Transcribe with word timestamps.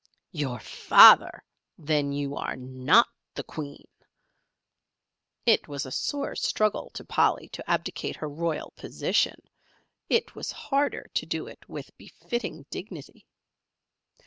"Your 0.31 0.59
father! 0.59 1.43
Then 1.77 2.11
you 2.11 2.35
are 2.35 2.55
not 2.55 3.07
the 3.35 3.43
Queen!" 3.43 3.85
It 5.45 5.67
was 5.67 5.85
a 5.85 5.91
sore 5.91 6.35
struggle 6.35 6.89
to 6.95 7.05
Polly 7.05 7.49
to 7.49 7.69
abdicate 7.69 8.15
her 8.15 8.27
royal 8.27 8.71
position, 8.75 9.43
it 10.09 10.33
was 10.33 10.51
harder 10.51 11.11
to 11.13 11.25
do 11.27 11.45
it 11.45 11.69
with 11.69 11.95
befitting 11.99 12.65
dignity. 12.71 13.27